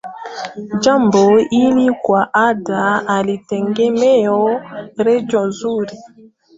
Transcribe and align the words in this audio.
jambo 0.79 1.37
hili 1.37 1.91
kwa 2.01 2.25
kawaida 2.25 2.77
halitengemei 3.07 4.27
redio 4.97 5.45
nzuri 5.45 5.97